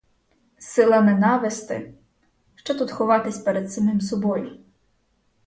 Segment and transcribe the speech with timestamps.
[0.57, 1.93] Сила ненависти,—
[2.55, 4.59] що тут ховатись перед самим собою?